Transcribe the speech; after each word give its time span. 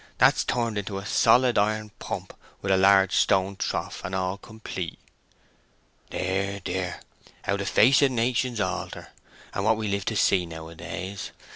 That's 0.17 0.43
turned 0.43 0.79
into 0.79 0.97
a 0.97 1.05
solid 1.05 1.59
iron 1.59 1.91
pump 1.99 2.35
with 2.63 2.71
a 2.71 2.75
large 2.75 3.13
stone 3.15 3.55
trough, 3.55 4.01
and 4.03 4.15
all 4.15 4.35
complete." 4.39 4.97
"Dear, 6.09 6.59
dear—how 6.61 7.57
the 7.57 7.67
face 7.67 8.01
of 8.01 8.09
nations 8.09 8.59
alter, 8.59 9.09
and 9.53 9.63
what 9.63 9.77
we 9.77 9.87
live 9.87 10.05
to 10.05 10.15
see 10.15 10.47
nowadays! 10.47 11.29